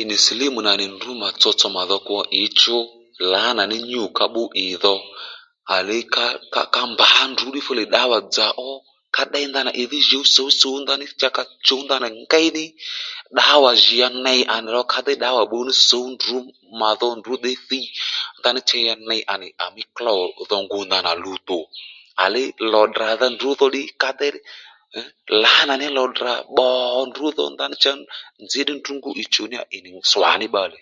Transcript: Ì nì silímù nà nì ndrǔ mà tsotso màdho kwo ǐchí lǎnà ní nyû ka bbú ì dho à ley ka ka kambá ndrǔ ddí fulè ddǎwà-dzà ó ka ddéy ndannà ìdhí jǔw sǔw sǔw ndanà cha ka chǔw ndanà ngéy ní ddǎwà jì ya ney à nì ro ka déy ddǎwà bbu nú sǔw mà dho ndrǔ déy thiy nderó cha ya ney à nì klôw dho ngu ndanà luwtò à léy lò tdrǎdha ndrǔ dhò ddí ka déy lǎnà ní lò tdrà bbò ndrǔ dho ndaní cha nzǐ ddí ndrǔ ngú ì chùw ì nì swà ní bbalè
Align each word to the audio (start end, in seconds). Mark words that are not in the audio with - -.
Ì 0.00 0.02
nì 0.08 0.16
silímù 0.26 0.60
nà 0.66 0.72
nì 0.80 0.84
ndrǔ 0.94 1.10
mà 1.22 1.28
tsotso 1.40 1.66
màdho 1.76 1.96
kwo 2.06 2.18
ǐchí 2.42 2.76
lǎnà 3.32 3.62
ní 3.70 3.76
nyû 3.90 4.02
ka 4.16 4.24
bbú 4.30 4.42
ì 4.64 4.66
dho 4.82 4.94
à 5.76 5.78
ley 5.88 6.02
ka 6.14 6.24
ka 6.54 6.62
kambá 6.74 7.08
ndrǔ 7.32 7.46
ddí 7.50 7.60
fulè 7.66 7.84
ddǎwà-dzà 7.88 8.46
ó 8.68 8.70
ka 9.16 9.22
ddéy 9.26 9.46
ndannà 9.50 9.72
ìdhí 9.82 9.98
jǔw 10.10 10.24
sǔw 10.34 10.50
sǔw 10.60 10.76
ndanà 10.82 11.04
cha 11.20 11.28
ka 11.36 11.42
chǔw 11.66 11.80
ndanà 11.84 12.08
ngéy 12.22 12.48
ní 12.56 12.64
ddǎwà 13.34 13.70
jì 13.82 13.94
ya 14.02 14.08
ney 14.26 14.40
à 14.54 14.56
nì 14.64 14.68
ro 14.76 14.82
ka 14.92 14.98
déy 15.06 15.16
ddǎwà 15.18 15.42
bbu 15.46 15.58
nú 15.66 15.72
sǔw 15.88 16.06
mà 16.80 16.88
dho 17.00 17.08
ndrǔ 17.20 17.32
déy 17.44 17.56
thiy 17.68 17.84
nderó 18.38 18.60
cha 18.68 18.78
ya 18.88 18.94
ney 19.08 19.22
à 19.64 19.66
nì 19.76 19.82
klôw 19.96 20.20
dho 20.50 20.56
ngu 20.64 20.78
ndanà 20.88 21.10
luwtò 21.22 21.58
à 22.24 22.26
léy 22.34 22.48
lò 22.72 22.82
tdrǎdha 22.90 23.26
ndrǔ 23.34 23.48
dhò 23.58 23.66
ddí 23.70 23.82
ka 24.02 24.10
déy 24.20 24.32
lǎnà 25.42 25.74
ní 25.80 25.86
lò 25.96 26.04
tdrà 26.12 26.32
bbò 26.52 26.68
ndrǔ 27.10 27.26
dho 27.38 27.44
ndaní 27.54 27.74
cha 27.82 27.92
nzǐ 28.44 28.60
ddí 28.62 28.72
ndrǔ 28.78 28.92
ngú 28.98 29.10
ì 29.22 29.24
chùw 29.32 29.46
ì 29.76 29.78
nì 29.84 29.90
swà 30.10 30.30
ní 30.40 30.46
bbalè 30.50 30.78